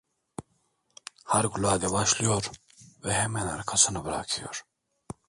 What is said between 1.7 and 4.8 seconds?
başlıyor ve hemen arkasını bırakıyor…